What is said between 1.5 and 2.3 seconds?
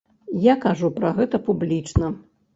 публічна.